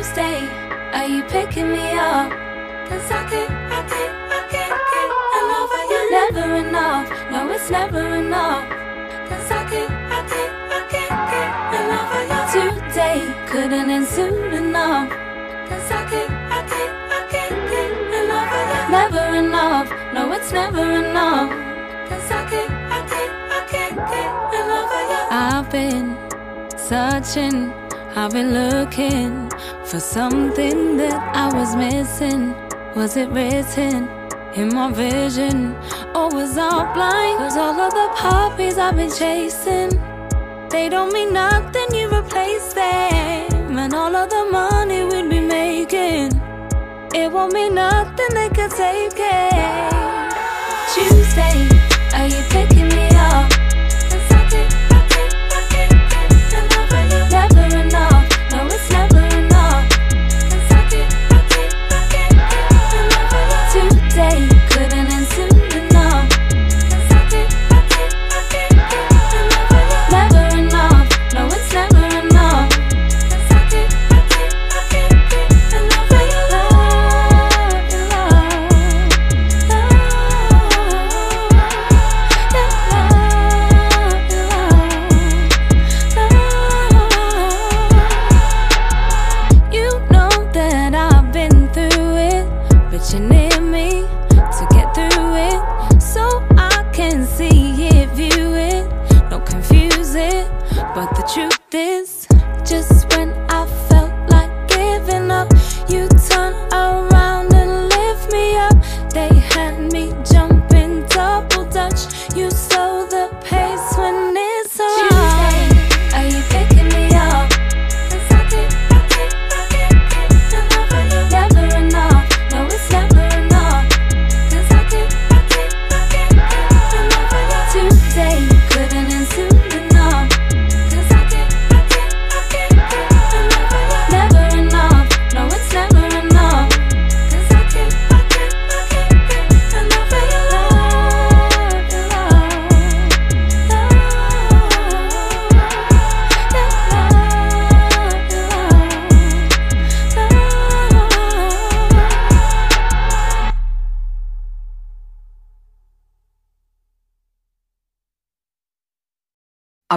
Tuesday, 0.00 0.48
are 0.94 1.04
you 1.04 1.22
picking 1.24 1.70
me 1.72 1.92
up? 1.92 2.30
Cause 2.88 3.10
I 3.10 3.22
can't, 3.28 3.50
I 3.70 3.82
can't, 3.84 4.16
I 4.32 4.40
can't 4.48 4.74
get 4.92 5.10
enough 5.44 5.72
of 5.76 5.90
you. 5.92 6.02
Never 6.10 6.46
enough, 6.56 7.08
no, 7.30 7.52
it's 7.52 7.68
never 7.68 8.14
enough. 8.16 8.64
Cause 9.28 9.50
I 9.50 9.62
can't, 9.68 9.92
I 10.10 10.20
can't, 10.30 10.52
I 10.72 10.80
can't 10.88 11.16
get 11.32 11.50
enough 11.84 12.16
of 12.16 12.24
you. 12.32 12.80
Today, 12.88 13.20
couldn't 13.46 13.90
end 13.90 14.06
soon 14.06 14.54
enough. 14.54 15.10
Cause 15.68 15.90
I 15.92 16.02
can't, 16.08 16.32
I 16.50 16.60
can't, 16.70 16.94
I 17.12 17.26
can't 17.28 17.70
get 17.70 18.24
enough 18.24 18.52
of 18.56 18.64
you. 18.72 18.90
Never 18.96 19.36
enough, 19.36 19.88
no, 20.14 20.32
it's 20.32 20.50
never 20.50 20.92
enough. 20.92 21.50
Cause 22.08 22.30
I 22.30 22.48
can't, 22.48 22.72
I 22.90 23.00
can't, 23.06 23.34
I 23.52 23.60
can't 23.68 23.96
get 23.96 24.30
enough 24.64 24.92
of 24.96 25.10
you. 25.10 25.26
I've 25.30 25.70
been 25.70 26.16
searching, 26.78 27.70
I've 28.16 28.32
been 28.32 28.54
looking 28.54 29.49
for 29.90 29.98
something 29.98 30.96
that 30.98 31.34
I 31.34 31.52
was 31.52 31.74
missing. 31.74 32.54
Was 32.94 33.16
it 33.16 33.28
written 33.30 34.08
in 34.54 34.72
my 34.72 34.92
vision? 34.92 35.74
Or 36.14 36.30
was 36.30 36.56
I 36.56 36.94
blind? 36.94 37.38
Cause 37.38 37.56
all 37.56 37.80
of 37.80 37.92
the 37.92 38.08
puppies 38.14 38.78
I've 38.78 38.94
been 38.94 39.10
chasing, 39.10 39.90
they 40.68 40.88
don't 40.88 41.12
mean 41.12 41.32
nothing, 41.32 41.92
you 41.92 42.06
replace 42.06 42.72
them. 42.72 43.76
And 43.76 43.92
all 43.92 44.14
of 44.14 44.30
the 44.30 44.48
money 44.52 45.02
we'd 45.02 45.28
be 45.28 45.40
making, 45.40 46.40
it 47.12 47.32
won't 47.32 47.52
mean 47.52 47.74
nothing, 47.74 48.32
they 48.32 48.48
could 48.48 48.70
take 48.70 49.18
it. 49.18 49.90
Tuesday, 50.94 51.69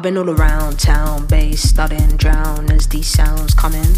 I've 0.03 0.11
been 0.11 0.17
all 0.17 0.29
around 0.31 0.79
town, 0.79 1.27
bass 1.27 1.61
studying, 1.61 2.17
drown 2.17 2.69
as 2.69 2.89
these 2.89 3.07
sounds 3.07 3.53
come 3.53 3.73
in. 3.73 3.95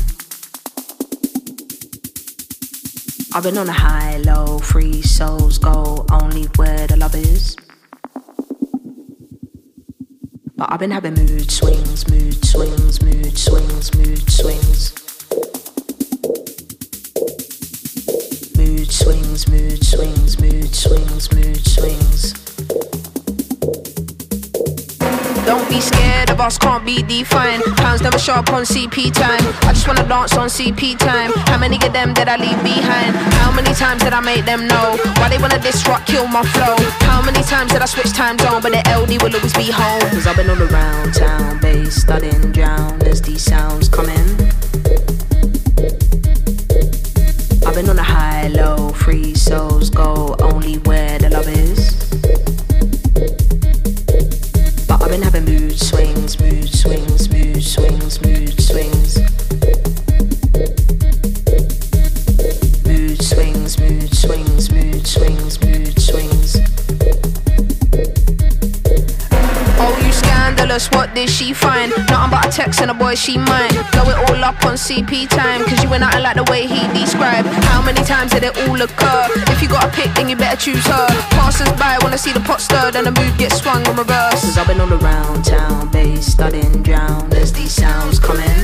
I've 3.33 3.41
been 3.41 3.57
on 3.57 3.67
a 3.67 3.71
high, 3.71 4.17
low, 4.17 4.59
free 4.59 5.01
souls 5.01 5.57
go 5.57 6.05
only 6.11 6.43
where 6.57 6.85
the 6.85 6.95
love 6.95 7.15
is. 7.15 7.55
But 10.55 10.71
I've 10.71 10.77
been 10.77 10.91
having 10.91 11.15
mood 11.15 11.49
swings, 11.49 12.07
mood 12.07 12.45
swings, 12.45 12.74
scared 26.51 26.75
can't 26.75 26.85
be 26.85 27.01
defined. 27.03 27.63
Pounds 27.77 28.01
never 28.01 28.19
show 28.19 28.33
up 28.33 28.49
on 28.51 28.63
CP 28.63 29.13
time. 29.13 29.39
I 29.67 29.71
just 29.73 29.87
wanna 29.87 30.07
dance 30.07 30.35
on 30.35 30.49
CP 30.49 30.97
time. 30.97 31.31
How 31.47 31.57
many 31.57 31.77
of 31.77 31.93
them 31.93 32.13
did 32.13 32.27
I 32.27 32.37
leave 32.37 32.61
behind? 32.63 33.15
How 33.39 33.51
many 33.51 33.73
times 33.73 34.03
did 34.03 34.13
I 34.13 34.19
make 34.19 34.45
them 34.45 34.67
know? 34.67 34.97
Why 35.17 35.29
they 35.29 35.37
wanna 35.37 35.59
disrupt, 35.59 36.05
kill 36.07 36.27
my 36.27 36.43
flow? 36.53 36.75
How 37.07 37.21
many 37.21 37.41
times 37.43 37.71
did 37.71 37.81
I 37.81 37.85
switch 37.85 38.11
time 38.13 38.37
zone? 38.39 38.61
But 38.61 38.73
the 38.73 38.81
LD 38.89 39.21
will 39.23 39.33
always 39.35 39.53
be 39.53 39.71
home. 39.71 40.01
Cause 40.11 40.27
I've 40.27 40.35
been 40.35 40.49
all 40.49 40.61
around 40.61 41.13
town, 41.13 41.59
bass 41.59 41.95
studying, 42.01 42.51
drown 42.51 43.01
as 43.03 43.21
these 43.21 43.43
sounds 43.43 43.87
come 43.87 44.09
in. 44.09 44.27
I've 47.65 47.73
been 47.73 47.89
on 47.89 47.97
a 47.97 48.03
high, 48.03 48.47
low, 48.49 48.89
free 48.89 49.33
souls 49.33 49.89
go 49.89 50.35
only 50.39 50.75
where 50.89 51.04
she 73.15 73.37
mine. 73.37 73.71
Blow 73.91 74.09
it 74.09 74.17
all 74.29 74.43
up 74.43 74.63
on 74.65 74.75
CP 74.75 75.29
time, 75.29 75.63
cause 75.65 75.81
you 75.83 75.89
ain't 75.93 76.01
nothing 76.01 76.23
like 76.23 76.35
the 76.35 76.43
way 76.51 76.67
he 76.67 76.81
described. 76.93 77.47
How 77.65 77.81
many 77.81 78.03
times 78.03 78.31
did 78.31 78.43
it 78.43 78.57
all 78.67 78.81
occur? 78.81 79.27
If 79.47 79.61
you 79.61 79.69
got 79.69 79.85
a 79.85 79.89
pick, 79.89 80.13
then 80.15 80.29
you 80.29 80.35
better 80.35 80.59
choose 80.59 80.85
her. 80.87 81.07
Passers 81.31 81.71
by 81.79 81.97
wanna 82.01 82.17
see 82.17 82.33
the 82.33 82.41
pot 82.41 82.61
stirred 82.61 82.95
and 82.95 83.07
the 83.07 83.11
mood 83.11 83.37
gets 83.37 83.61
swung 83.61 83.87
on 83.87 83.95
reverse. 83.95 84.41
Cause 84.41 84.57
I've 84.57 84.67
been 84.67 84.81
all 84.81 84.91
around 84.91 85.45
town, 85.45 85.89
bass 85.91 86.25
studying, 86.27 86.83
drown 86.83 87.31
as 87.33 87.53
these 87.53 87.71
sounds 87.71 88.19
coming. 88.19 88.59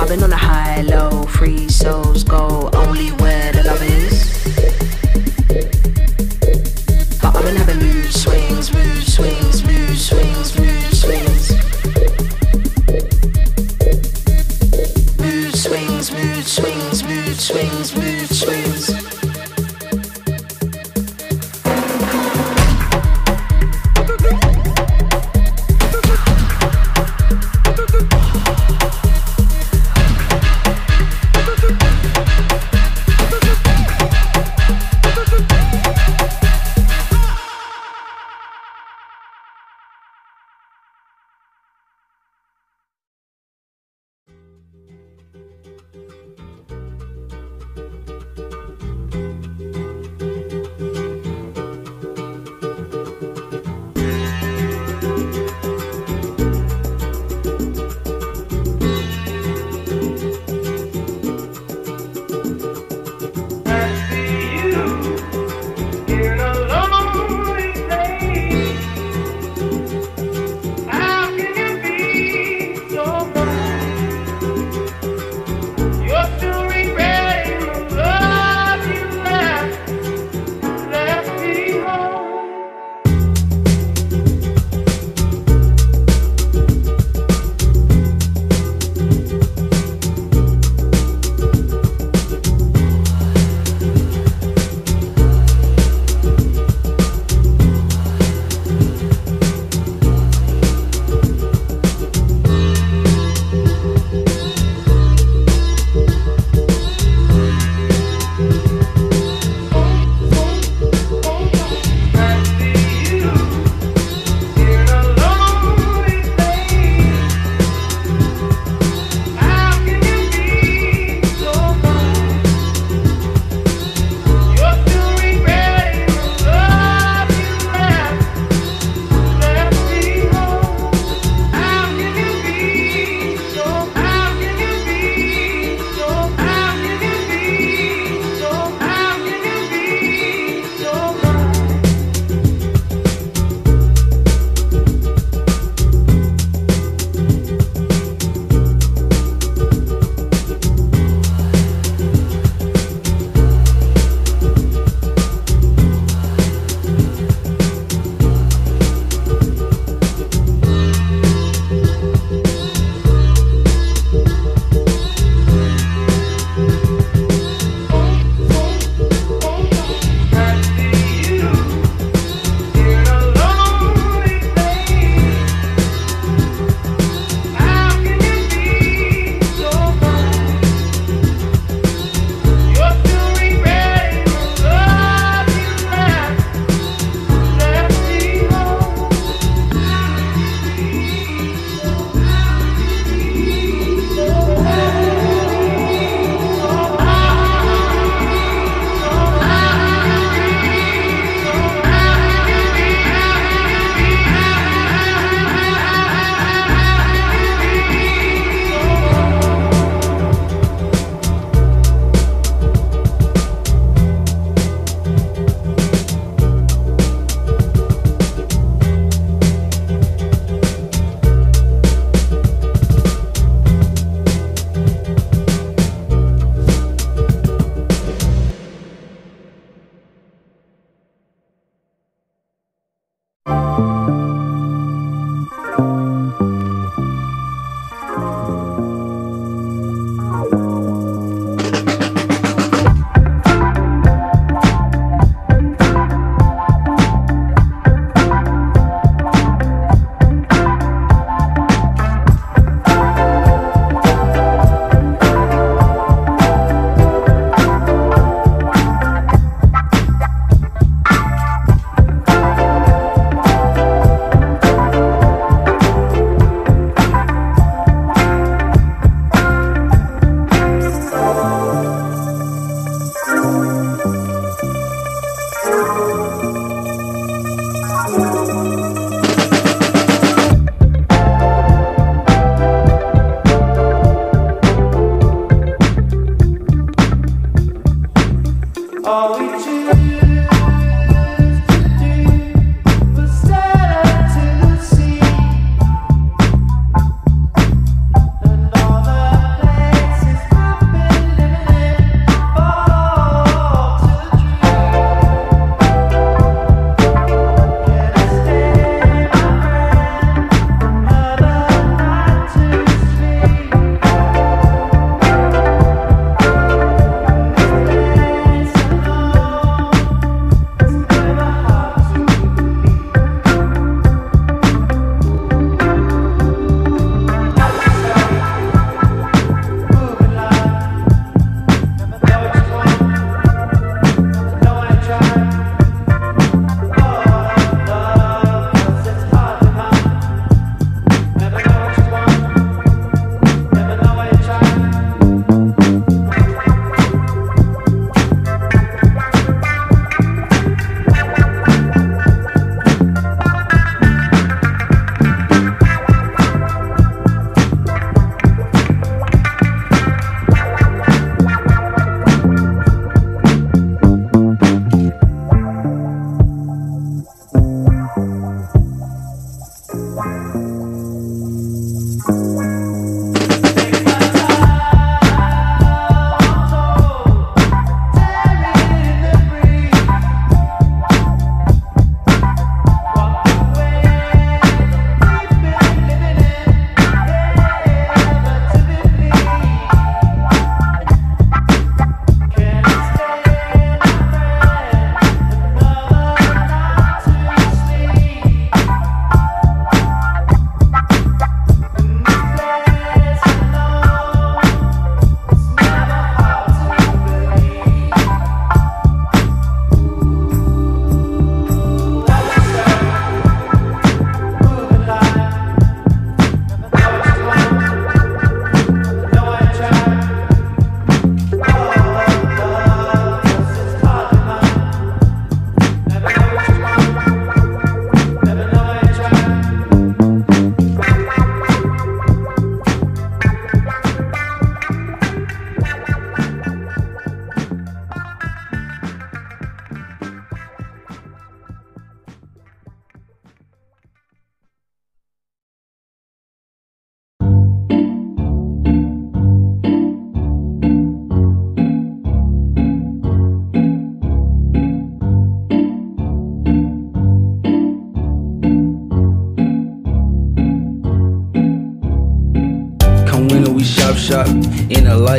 I've 0.00 0.08
been 0.08 0.22
on 0.22 0.32
a 0.32 0.36
high, 0.36 0.82
low, 0.82 1.24
free 1.24 1.68
souls 1.68 2.22
go 2.22 2.70
only 2.74 3.08
where 3.22 3.57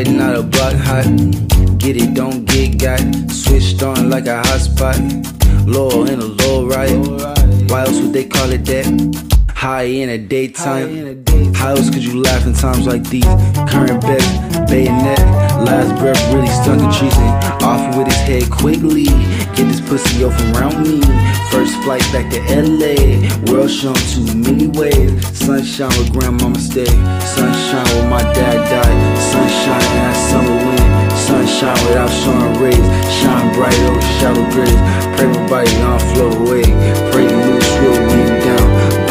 light, 0.03 0.15
not 0.15 0.35
a 0.35 0.43
block 0.43 0.73
hot. 0.75 1.05
Get 1.77 1.97
it, 1.97 2.13
don't 2.13 2.45
get 2.45 2.79
got. 2.79 2.99
Switched 3.31 3.83
on 3.83 4.09
like 4.09 4.27
a 4.27 4.41
hotspot. 4.43 4.97
Low 5.65 6.05
in 6.05 6.19
a 6.19 6.25
low 6.25 6.67
right. 6.67 6.91
Why 7.69 7.81
else 7.81 7.99
would 8.01 8.13
they 8.13 8.25
call 8.25 8.49
it 8.51 8.65
that? 8.65 8.85
High 9.49 9.83
in 9.83 10.09
the 10.09 10.17
daytime. 10.17 11.23
How 11.53 11.71
else 11.71 11.89
could 11.89 12.03
you 12.03 12.21
laugh 12.21 12.45
in 12.45 12.53
times 12.53 12.87
like 12.87 13.03
these? 13.09 13.25
Current 13.71 14.01
best, 14.01 14.69
bayonet. 14.69 15.19
Last 15.67 15.99
breath 15.99 16.33
really 16.33 16.47
stung 16.47 16.79
a 16.79 16.91
treason. 16.97 17.29
Off 17.61 17.97
with 17.97 18.07
his 18.07 18.21
head 18.29 18.49
quickly. 18.49 19.05
Get 19.55 19.67
this 19.67 19.81
pussy 19.81 20.23
off 20.23 20.37
around 20.55 20.81
me. 20.83 21.01
First 21.51 21.75
flight 21.83 22.05
back 22.13 22.31
to 22.31 22.39
LA. 22.55 23.27
World 23.51 23.69
shown 23.69 23.95
too 23.95 24.33
many 24.35 24.67
ways. 24.67 25.11
Sunshine 25.37 25.89
with 25.99 26.13
grandmama 26.13 26.59
stay. 26.59 26.85
Sunshine 26.85 27.85
where 27.95 28.09
my 28.09 28.23
dad 28.33 28.59
died. 28.69 29.18
Sunshine 29.31 29.89
in 30.01 30.15
summer 30.15 30.57
wind. 30.65 31.11
Sunshine 31.13 31.79
without 31.87 32.09
showing 32.09 32.53
rays. 32.61 32.85
Shine 33.17 33.53
bright 33.53 33.79
over 33.87 34.01
shallow 34.17 34.45
graves. 34.51 34.81
Pray 35.15 35.27
my 35.27 35.47
body 35.47 35.71
don't 35.83 36.01
float 36.13 36.35
away. 36.35 36.63
Pray 37.11 37.25
the 37.27 37.37
moose 37.45 37.73
will 37.81 37.99
weave 38.09 38.43
down. 38.43 38.69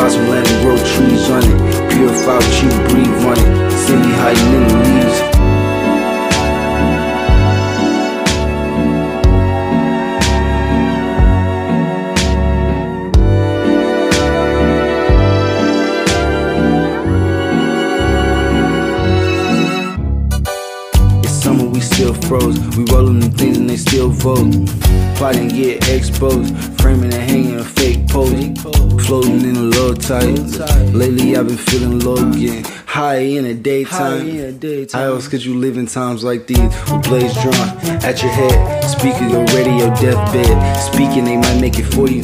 Some 0.08 0.26
land 0.30 0.48
and 0.48 0.62
grow 0.64 0.76
trees 0.78 1.28
on 1.28 1.42
it. 1.44 1.92
Purify 1.92 2.36
what 2.36 2.62
you 2.62 2.70
breathe 2.88 3.24
on 3.28 3.36
it. 3.36 3.72
Send 3.72 4.00
me 4.00 4.12
how 4.12 4.30
you 4.30 4.56
in 4.56 4.68
the 4.68 4.74
leaves. 4.88 5.37
We 22.78 22.84
rollin' 22.92 23.18
them 23.18 23.32
things 23.32 23.58
and 23.58 23.68
they 23.68 23.76
still 23.76 24.08
vote. 24.08 24.54
Plotting 25.16 25.48
get 25.48 25.88
exposed, 25.88 26.54
framing 26.80 27.12
and 27.12 27.28
hanging 27.28 27.56
a 27.56 27.64
fake 27.64 28.06
pose. 28.06 28.56
Floating 29.04 29.40
in 29.40 29.56
a 29.56 29.62
low 29.62 29.94
tide. 29.94 30.38
Lately 30.94 31.36
I've 31.36 31.48
been 31.48 31.56
feeling 31.56 31.98
low 31.98 32.30
again. 32.30 32.62
High 32.86 33.16
in 33.16 33.42
the 33.42 33.54
daytime. 33.54 34.60
How 34.92 35.14
else 35.14 35.26
could 35.26 35.44
you 35.44 35.56
live 35.56 35.76
in 35.76 35.86
times 35.86 36.22
like 36.22 36.46
these? 36.46 36.60
With 36.60 37.02
blades 37.02 37.34
drawn 37.42 37.54
at 38.04 38.22
your 38.22 38.30
head. 38.30 38.84
Speaking 38.84 39.30
your 39.30 39.44
radio 39.46 39.92
deathbed. 39.96 40.76
Speaking, 40.80 41.24
they 41.24 41.36
might 41.36 41.60
make 41.60 41.80
it 41.80 41.86
for 41.86 42.08
you. 42.08 42.22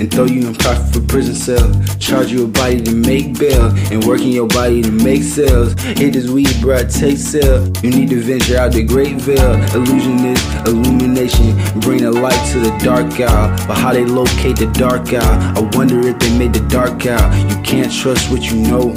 And 0.00 0.10
throw 0.10 0.24
you 0.24 0.48
in 0.48 0.54
profit 0.54 0.94
for 0.94 1.06
prison 1.06 1.34
cell. 1.34 1.68
Charge 1.98 2.32
you 2.32 2.44
a 2.44 2.48
body 2.48 2.80
to 2.80 2.94
make 2.94 3.38
bail. 3.38 3.66
And 3.92 4.02
working 4.04 4.32
your 4.32 4.48
body 4.48 4.80
to 4.80 4.90
make 4.90 5.22
sales. 5.22 5.74
Hit 5.82 6.14
this 6.14 6.26
weed, 6.30 6.48
bruh, 6.62 6.90
take 6.90 7.18
sale. 7.18 7.70
You 7.82 7.90
need 7.90 8.08
to 8.08 8.20
venture 8.20 8.56
out 8.56 8.72
the 8.72 8.82
great 8.82 9.16
veil. 9.16 9.52
Illusion 9.74 10.24
is 10.24 10.42
illumination. 10.66 11.52
Bring 11.80 12.02
the 12.02 12.10
light 12.10 12.40
to 12.52 12.60
the 12.60 12.74
dark 12.82 13.20
hour. 13.20 13.54
But 13.68 13.76
how 13.76 13.92
they 13.92 14.06
locate 14.06 14.56
the 14.56 14.70
dark 14.72 15.12
hour? 15.12 15.36
I 15.54 15.70
wonder 15.76 16.00
if 16.00 16.18
they 16.18 16.38
made 16.38 16.54
the 16.54 16.66
dark 16.68 17.04
out. 17.04 17.30
You 17.50 17.62
can't 17.62 17.92
trust 17.92 18.30
what 18.30 18.42
you 18.50 18.56
know. 18.56 18.94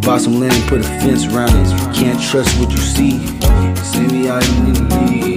Buy 0.00 0.16
some 0.16 0.40
land 0.40 0.54
and 0.54 0.68
put 0.70 0.80
a 0.80 0.84
fence 0.84 1.26
around 1.26 1.50
it. 1.54 1.68
You 1.68 1.92
can't 1.92 2.20
trust 2.30 2.58
what 2.58 2.70
you 2.70 2.78
see. 2.78 3.26
Send 3.76 4.12
me 4.12 4.28
out 4.28 4.42
in 4.48 4.72
the 4.72 4.96
league. 4.96 5.29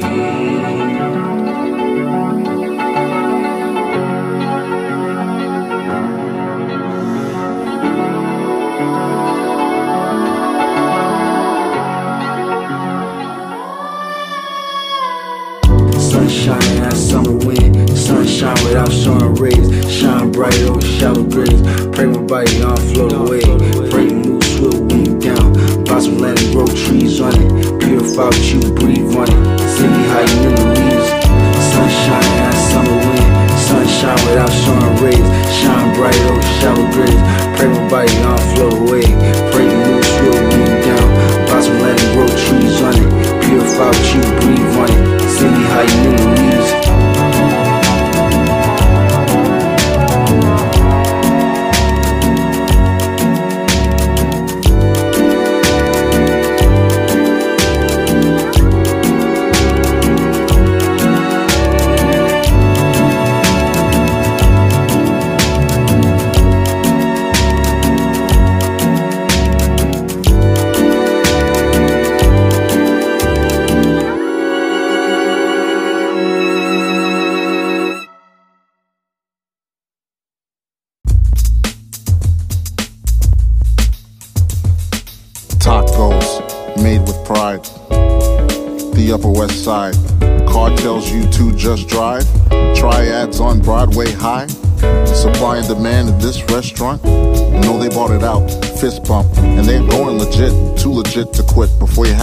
Sunshine 18.14 18.64
without 18.64 18.92
showing 18.92 19.34
rays. 19.42 19.68
Shine 19.90 20.32
bright 20.32 20.54
over 20.70 20.80
shallow 20.82 21.24
graves. 21.24 21.62
Pray 21.98 22.06
my 22.06 22.22
body 22.22 22.60
don't 22.60 22.78
float 22.94 23.12
away. 23.12 23.42
Pray 23.90 24.06
the 24.06 24.22
moose 24.22 24.54
will 24.62 24.86
weave 24.86 25.18
down. 25.18 25.50
Some 25.90 26.20
land 26.20 26.38
and 26.38 26.54
grow 26.54 26.68
trees 26.68 27.20
on 27.20 27.34
it. 27.34 27.50
Purify 27.82 28.30
what 28.30 28.46
you 28.54 28.62
breathe 28.78 29.18
on 29.18 29.26
it. 29.26 29.60
Send 29.66 29.98
me 29.98 30.04
you 30.06 30.46
in 30.46 30.56
the 30.62 30.66
leaves. 30.78 31.10
Sunshine 31.74 32.28
in 32.30 32.38
that 32.38 32.58
summer 32.70 32.98
wind. 33.02 33.28
Sunshine 33.58 34.22
without 34.30 34.54
showing 34.62 34.94
rays. 35.02 35.28
Shine 35.50 35.90
bright 35.98 36.22
over 36.30 36.46
shallow 36.62 36.86
graves. 36.94 37.24
Pray 37.58 37.66
my 37.66 37.82
body 37.90 38.14
don't 38.22 38.46
float 38.54 38.78
away. 38.78 39.10
Pray 39.50 39.66
the 39.66 39.78
moose 39.90 40.14
will 40.22 40.38
weave 40.54 40.78
down. 40.86 41.10
Some 41.64 41.80
land 41.82 41.98
and 41.98 42.12
grow 42.14 42.30
trees 42.46 42.73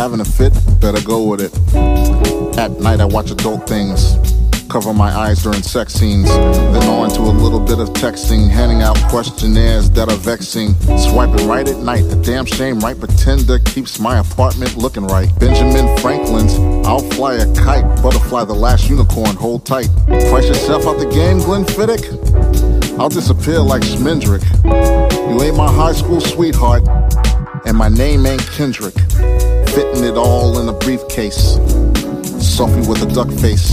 having 0.01 0.21
a 0.21 0.25
fit, 0.25 0.51
better 0.81 0.99
go 1.03 1.29
with 1.29 1.43
it. 1.43 1.53
At 2.59 2.81
night, 2.81 3.01
I 3.01 3.05
watch 3.05 3.31
adult 3.31 3.69
things. 3.69 4.17
Cover 4.71 4.95
my 4.95 5.11
eyes 5.15 5.43
during 5.43 5.63
sex 5.63 5.93
scenes. 5.93 6.27
Then 6.27 6.89
on 6.89 7.11
to 7.11 7.21
a 7.21 7.37
little 7.45 7.61
bit 7.61 7.81
of 7.81 7.91
texting, 7.91 8.49
handing 8.49 8.81
out 8.81 8.97
questionnaires 9.11 9.91
that 9.91 10.09
are 10.09 10.17
vexing. 10.17 10.73
Swiping 10.97 11.47
right 11.47 11.69
at 11.69 11.77
night, 11.81 12.05
a 12.05 12.17
damn 12.23 12.47
shame, 12.47 12.81
right? 12.81 12.99
Pretender 12.99 13.59
keeps 13.59 14.01
my 14.01 14.21
apartment 14.21 14.75
looking 14.79 15.07
right. 15.07 15.29
Benjamin 15.39 15.95
Franklin's, 15.99 16.55
I'll 16.87 17.07
fly 17.11 17.35
a 17.35 17.55
kite, 17.55 17.85
butterfly 18.03 18.45
the 18.45 18.55
last 18.55 18.89
unicorn, 18.89 19.37
hold 19.37 19.67
tight. 19.67 19.91
Price 20.07 20.49
yourself 20.49 20.87
out 20.87 20.99
the 20.99 21.11
game, 21.13 21.41
Glenfiddich? 21.41 22.99
I'll 22.99 23.11
disappear 23.11 23.61
like 23.61 23.83
Schmendrick. 23.83 24.45
You 25.29 25.43
ain't 25.43 25.59
my 25.59 25.71
high 25.71 25.93
school 25.93 26.23
sweetheart, 26.23 26.89
and 27.67 27.77
my 27.77 27.91
name 27.91 28.25
ain't 28.25 28.47
Kendrick. 28.53 28.95
Fitting 29.75 30.03
it 30.03 30.17
all 30.17 30.59
in 30.59 30.69
a 30.69 30.73
briefcase. 30.73 31.55
Sophie 32.41 32.87
with 32.89 33.03
a 33.03 33.11
duck 33.15 33.31
face. 33.39 33.73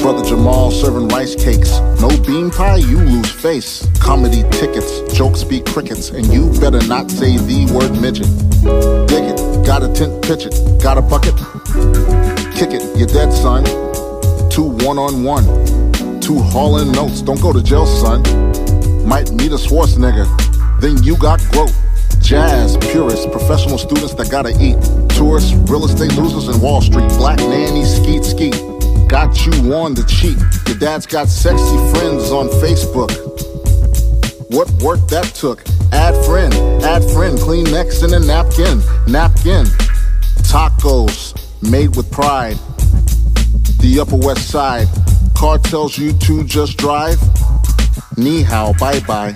Brother 0.00 0.24
Jamal 0.24 0.70
serving 0.70 1.08
rice 1.08 1.34
cakes. 1.34 1.80
No 2.00 2.08
bean 2.26 2.50
pie, 2.50 2.76
you 2.76 2.98
lose 2.98 3.30
face. 3.30 3.86
Comedy 3.98 4.42
tickets, 4.50 5.00
jokes 5.12 5.42
be 5.42 5.60
crickets, 5.60 6.10
and 6.10 6.26
you 6.32 6.50
better 6.60 6.80
not 6.86 7.10
say 7.10 7.36
the 7.36 7.66
word 7.74 7.90
midget. 8.00 8.28
Dig 9.08 9.24
it, 9.24 9.66
got 9.66 9.82
a 9.82 9.92
tent, 9.92 10.22
pitch 10.22 10.46
it, 10.46 10.54
got 10.80 10.96
a 10.96 11.02
bucket, 11.02 11.34
kick 12.54 12.70
it, 12.70 12.82
you're 12.96 13.08
dead, 13.08 13.32
son. 13.32 13.64
Two 14.48 14.70
one 14.86 14.98
on 14.98 15.24
one, 15.24 15.44
two 16.20 16.38
hauling 16.38 16.92
notes, 16.92 17.20
don't 17.20 17.40
go 17.40 17.52
to 17.52 17.62
jail, 17.62 17.86
son. 17.86 18.22
Might 19.06 19.32
meet 19.32 19.50
a 19.50 19.56
Schwarzenegger, 19.56 20.26
then 20.80 21.02
you 21.02 21.16
got 21.16 21.40
growth. 21.50 21.76
Jazz, 22.22 22.76
purists, 22.76 23.26
professional 23.26 23.78
students 23.78 24.14
that 24.14 24.30
gotta 24.30 24.50
eat. 24.60 24.80
Tourists, 25.16 25.52
real 25.68 25.84
estate 25.84 26.16
losers 26.16 26.48
in 26.48 26.60
Wall 26.62 26.80
Street. 26.80 27.08
Black 27.18 27.38
nannies, 27.40 27.96
skeet 27.96 28.24
skeet. 28.24 28.54
Got 29.08 29.44
you 29.44 29.74
on 29.74 29.94
the 29.94 30.04
cheap. 30.08 30.38
Your 30.68 30.78
dad's 30.78 31.04
got 31.04 31.28
sexy 31.28 31.76
friends 31.92 32.30
on 32.30 32.48
Facebook. 32.62 33.10
What 34.50 34.70
work 34.82 35.00
that 35.08 35.24
took? 35.34 35.62
Add 35.92 36.14
friend, 36.24 36.54
add 36.84 37.04
friend, 37.10 37.38
clean 37.38 37.66
Kleenex 37.66 38.04
and 38.04 38.14
a 38.14 38.20
napkin, 38.20 38.78
napkin. 39.06 39.66
Tacos, 40.46 41.34
made 41.68 41.96
with 41.96 42.10
pride. 42.10 42.56
The 43.80 43.98
Upper 44.00 44.16
West 44.16 44.48
Side. 44.48 44.86
Car 45.34 45.58
tells 45.58 45.98
you 45.98 46.12
to 46.12 46.44
just 46.44 46.78
drive. 46.78 47.20
Ni 48.16 48.42
hao, 48.42 48.72
bye 48.78 49.00
bye. 49.00 49.34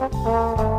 Música 0.00 0.69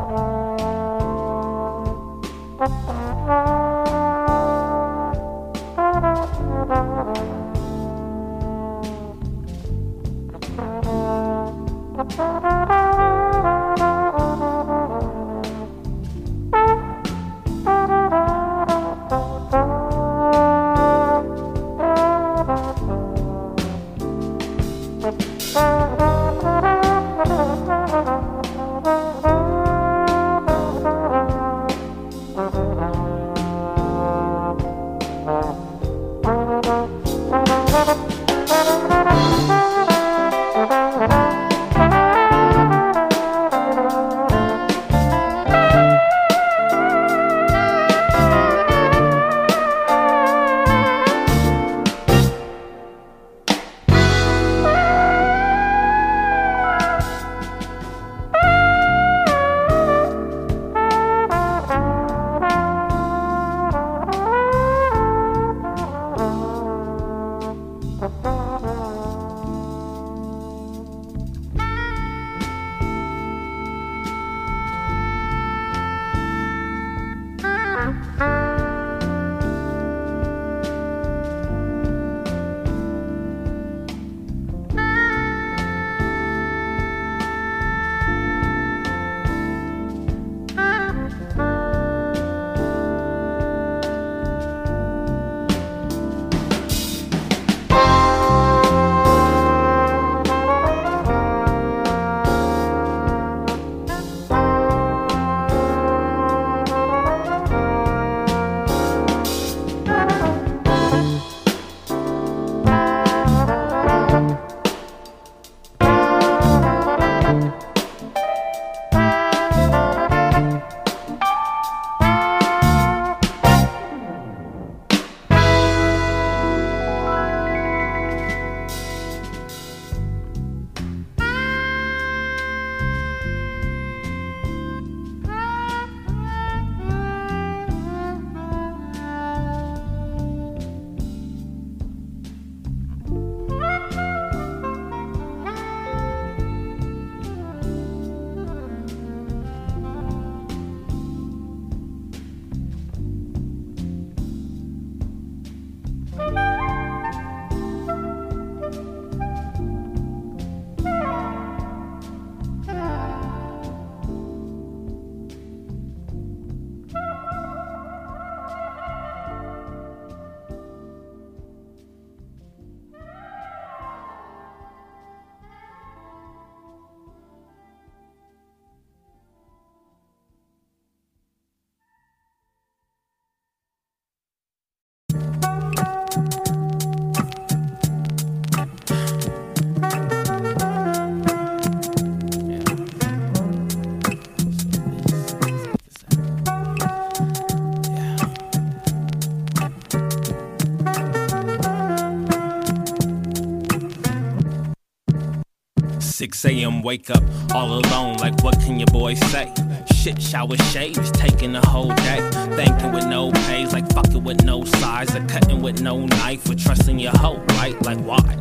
6 206.34 206.46
a.m. 206.46 206.82
wake 206.82 207.10
up 207.10 207.22
all 207.54 207.80
alone, 207.80 208.16
like 208.18 208.42
what 208.42 208.58
can 208.62 208.80
your 208.80 208.88
boy 208.88 209.16
say? 209.16 209.54
Shit, 209.94 210.22
shower 210.22 210.56
shaves, 210.72 211.12
taking 211.12 211.52
the 211.52 211.60
whole 211.68 211.90
day. 211.90 212.30
Thanking 212.56 212.94
with 212.94 213.06
no 213.06 213.32
pays, 213.48 213.74
like 213.74 213.92
fucking 213.92 214.24
with 214.24 214.42
no 214.46 214.64
size, 214.64 215.14
or 215.14 215.26
cutting 215.26 215.62
with 215.62 215.82
no 215.82 216.06
knife, 216.06 216.50
or 216.50 216.56
trusting 216.56 217.00
your 217.00 217.12
hoe, 217.18 217.44
right? 217.60 217.80
Like 217.84 218.00
why? 218.00 218.38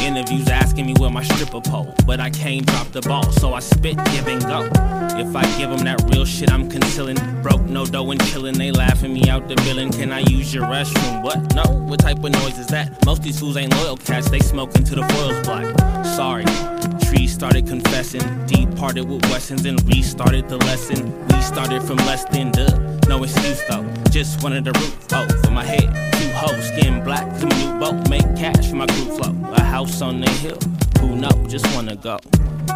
Interviews 0.00 0.48
asking 0.48 0.86
me 0.86 0.94
where 0.98 1.10
my 1.10 1.22
stripper 1.24 1.60
pole, 1.60 1.92
but 2.06 2.20
I 2.20 2.30
can't 2.30 2.64
drop 2.64 2.90
the 2.92 3.02
ball, 3.02 3.30
so 3.32 3.52
I 3.52 3.60
spit, 3.60 3.96
give 4.12 4.28
and 4.28 4.40
go. 4.42 4.62
If 5.18 5.34
I 5.36 5.42
give 5.58 5.70
them 5.70 5.84
that 5.84 6.02
real 6.10 6.24
shit, 6.24 6.50
I'm 6.50 6.70
concealing. 6.70 7.16
Broke, 7.42 7.62
no 7.62 7.84
dough, 7.84 8.10
and 8.12 8.20
chillin'. 8.20 8.56
They 8.56 8.70
laughing 8.70 9.12
me 9.12 9.28
out 9.28 9.48
the 9.48 9.56
building. 9.56 9.90
Can 9.90 10.12
I 10.12 10.20
use 10.20 10.54
your 10.54 10.64
restroom? 10.64 11.22
What? 11.22 11.54
No. 11.54 11.64
What 11.86 12.00
type 12.00 12.18
of 12.18 12.30
noise 12.30 12.58
is 12.58 12.66
that? 12.68 13.04
Most 13.04 13.22
these 13.22 13.38
fools 13.38 13.56
ain't 13.56 13.74
loyal 13.76 13.96
cats. 13.96 14.30
They 14.30 14.40
smoking 14.40 14.84
to 14.84 14.94
the 14.94 15.04
foils 15.08 15.46
black. 15.46 16.04
Sorry. 16.04 16.44
Trees 17.16 17.32
started 17.32 17.66
confessing. 17.66 18.20
Departed 18.46 19.08
with 19.08 19.22
Wessons 19.30 19.64
and 19.64 19.82
restarted 19.88 20.48
the 20.50 20.58
lesson. 20.58 21.26
We 21.28 21.40
started 21.40 21.82
from 21.82 21.96
less 21.98 22.24
than 22.26 22.52
the 22.52 22.68
No 23.08 23.22
excuse 23.22 23.62
though. 23.68 23.86
Just 24.10 24.42
wanted 24.42 24.66
roof 24.66 25.06
oh, 25.12 25.26
for 25.42 25.50
my 25.50 25.64
head. 25.64 25.88
Two 26.14 26.28
hoes, 26.34 26.68
skin 26.68 27.02
black, 27.02 27.26
come 27.40 27.48
new 27.48 27.78
boat. 27.78 28.08
Make 28.10 28.26
cash 28.36 28.68
for 28.68 28.76
my 28.76 28.86
group 28.86 29.08
flow. 29.18 29.34
A 29.54 29.62
house 29.62 30.02
on 30.02 30.20
the 30.20 30.30
hill. 30.30 30.58
Who 31.00 31.16
know? 31.16 31.46
Just 31.48 31.66
wanna 31.74 31.96
go 31.96 32.18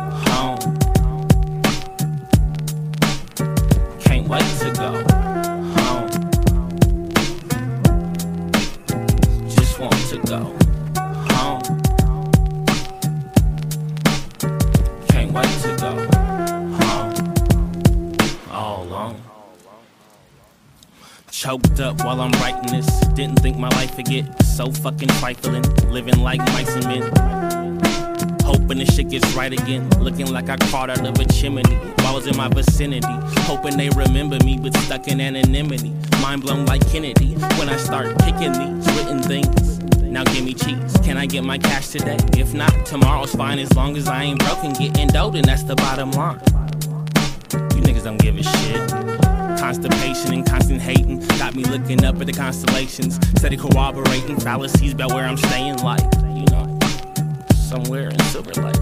home. 0.02 0.78
Can't 4.00 4.26
wait 4.26 4.48
to 4.60 4.72
go 4.72 4.90
home. 5.76 6.08
Just 9.50 9.78
want 9.78 9.94
to 10.08 10.18
go 10.26 10.59
Choked 21.40 21.80
up 21.80 22.04
while 22.04 22.20
I'm 22.20 22.32
writing 22.32 22.70
this. 22.70 22.86
Didn't 23.14 23.36
think 23.36 23.56
my 23.56 23.70
life 23.70 23.96
would 23.96 24.04
get 24.04 24.26
so 24.42 24.70
fucking 24.70 25.08
trifling. 25.20 25.62
Living 25.90 26.20
like 26.20 26.38
mice 26.52 26.68
and 26.76 26.84
men. 26.84 27.80
Hoping 28.42 28.76
this 28.76 28.94
shit 28.94 29.08
gets 29.08 29.26
right 29.32 29.50
again. 29.50 29.88
Looking 30.00 30.30
like 30.30 30.50
I 30.50 30.58
crawled 30.58 30.90
out 30.90 31.00
of 31.00 31.18
a 31.18 31.24
chimney. 31.32 31.62
While 31.62 32.08
I 32.08 32.14
was 32.14 32.26
in 32.26 32.36
my 32.36 32.48
vicinity. 32.48 33.08
Hoping 33.46 33.78
they 33.78 33.88
remember 33.88 34.36
me, 34.44 34.58
but 34.58 34.76
stuck 34.80 35.08
in 35.08 35.18
anonymity. 35.18 35.94
Mind 36.20 36.42
blown 36.42 36.66
like 36.66 36.86
Kennedy. 36.90 37.32
When 37.56 37.70
I 37.70 37.78
start 37.78 38.18
kicking 38.18 38.52
these 38.52 38.86
written 38.98 39.22
things. 39.22 39.78
Now 40.02 40.24
give 40.24 40.44
me 40.44 40.52
cheese. 40.52 40.94
Can 41.02 41.16
I 41.16 41.24
get 41.24 41.42
my 41.42 41.56
cash 41.56 41.88
today? 41.88 42.18
If 42.36 42.52
not, 42.52 42.84
tomorrow's 42.84 43.34
fine 43.34 43.58
as 43.60 43.74
long 43.74 43.96
as 43.96 44.08
I 44.08 44.24
ain't 44.24 44.40
broken. 44.40 44.74
Getting 44.74 45.08
dope, 45.08 45.36
and 45.36 45.46
that's 45.46 45.62
the 45.62 45.74
bottom 45.74 46.10
line. 46.10 46.38
You 47.74 47.80
niggas 47.80 48.04
don't 48.04 48.20
give 48.20 48.36
a 48.36 48.42
shit. 48.42 49.29
Constipation 49.60 50.32
and 50.32 50.46
constant 50.46 50.80
hating 50.80 51.20
got 51.38 51.54
me 51.54 51.62
looking 51.64 52.02
up 52.04 52.18
at 52.20 52.26
the 52.26 52.32
constellations, 52.32 53.16
steady 53.36 53.56
corroborating 53.56 54.40
fallacies 54.40 54.94
about 54.94 55.12
where 55.12 55.24
I'm 55.24 55.36
staying, 55.36 55.76
like, 55.82 56.00
you 56.34 56.46
know, 56.46 56.78
somewhere 57.54 58.08
in 58.08 58.18
Silver 58.20 58.54
Lake. 58.62 58.74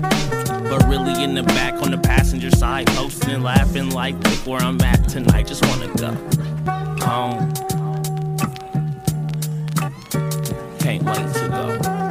But 0.00 0.86
really 0.88 1.22
in 1.22 1.34
the 1.34 1.42
back 1.42 1.74
on 1.82 1.90
the 1.90 1.98
passenger 1.98 2.50
side, 2.50 2.86
posting 2.88 3.32
and 3.32 3.42
laughing 3.42 3.90
like, 3.90 4.14
look 4.14 4.46
where 4.46 4.60
I'm 4.62 4.80
at 4.82 5.08
tonight, 5.08 5.48
just 5.48 5.66
wanna 5.66 5.88
go 5.94 6.12
home. 7.04 7.52
Can't 10.78 11.02
wait 11.02 11.34
to 11.34 11.48
go. 11.50 12.03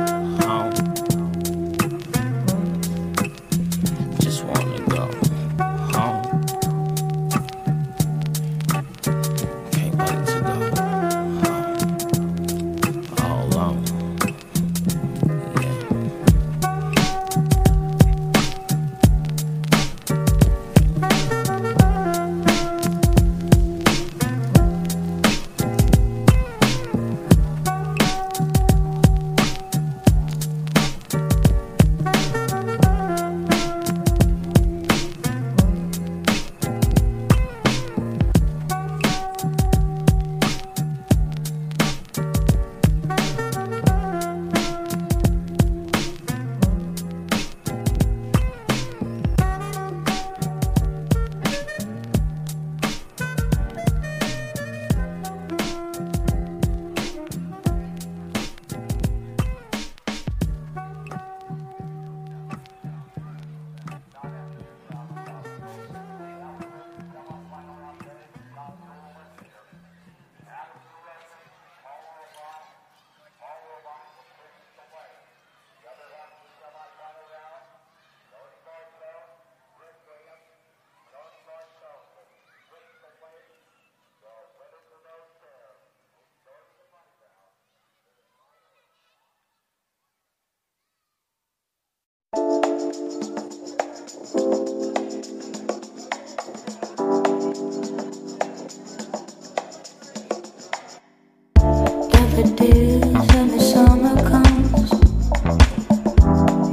When 103.34 103.50
the 103.52 103.60
summer 103.60 104.16
comes, 104.30 104.92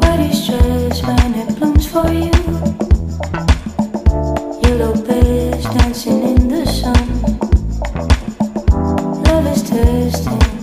but 0.00 0.20
it's 0.20 0.46
true. 10.24 10.59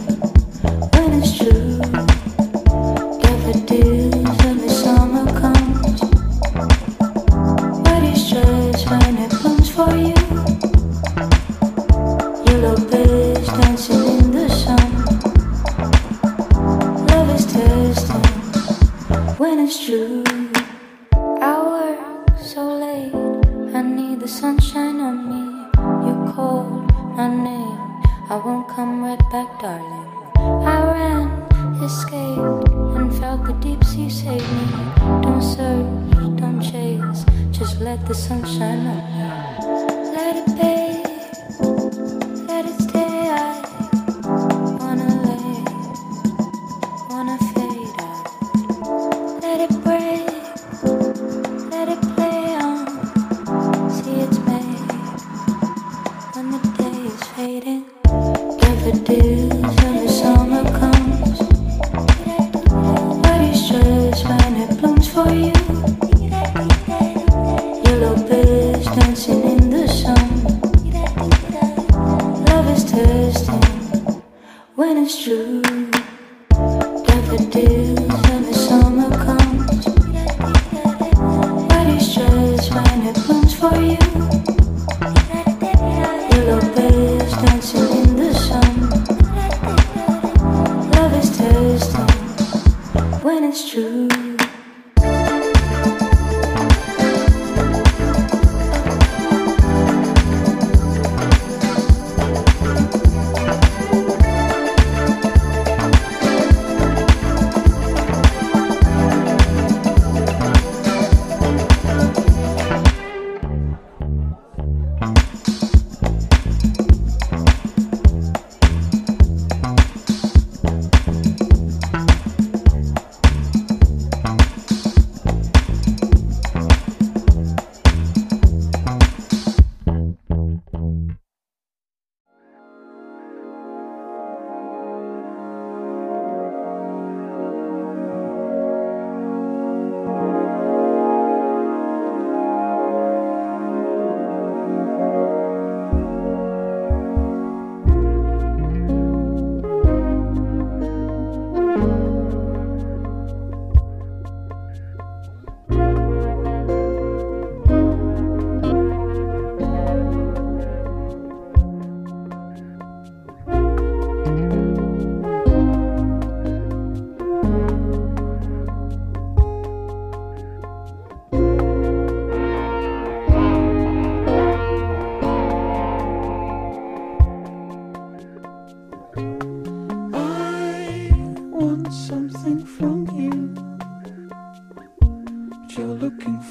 Música 185.77 186.47